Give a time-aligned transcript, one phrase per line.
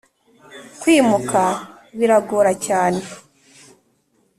[0.79, 1.43] kwimuka
[1.97, 3.01] biragora cyane